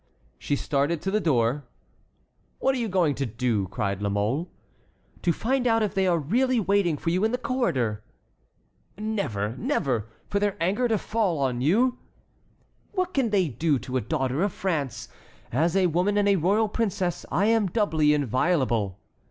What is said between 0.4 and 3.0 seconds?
started to the door. "What are you